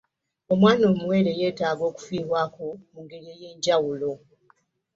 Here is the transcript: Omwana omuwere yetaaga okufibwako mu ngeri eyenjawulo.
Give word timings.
Omwana 0.53 0.83
omuwere 0.91 1.31
yetaaga 1.39 1.83
okufibwako 1.91 2.67
mu 2.91 2.99
ngeri 3.03 3.27
eyenjawulo. 3.35 4.11